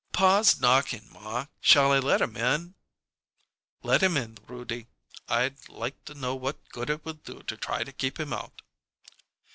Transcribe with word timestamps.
"Pa's 0.13 0.59
knocking, 0.59 1.07
ma! 1.13 1.45
Shall 1.59 1.91
I 1.91 1.99
let 1.99 2.21
him 2.23 2.35
in?" 2.35 2.73
"Let 3.83 4.01
him 4.01 4.17
in, 4.17 4.33
Roody. 4.47 4.87
I'd 5.29 5.69
like 5.69 6.03
to 6.05 6.15
know 6.15 6.33
what 6.33 6.69
good 6.69 6.89
it 6.89 7.05
will 7.05 7.13
do 7.13 7.43
to 7.43 7.55
try 7.55 7.83
to 7.83 7.91
keep 7.91 8.19
him 8.19 8.33
out." 8.33 8.63